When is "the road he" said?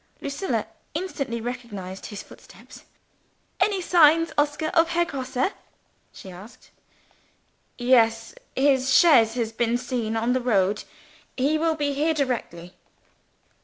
10.33-11.59